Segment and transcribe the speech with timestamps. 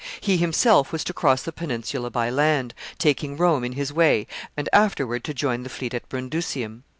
[0.19, 4.25] He himself was to cross the peninsula by land, taking Rome in his way,
[4.57, 6.83] and afterward to join the fleet at Brundusium.